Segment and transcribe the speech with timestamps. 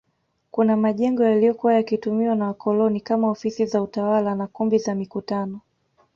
[0.51, 5.61] Kuna majengo yaliyokuwa yakitumiwa na wakoloni kama ofisi za utawala na kumbi za mikutano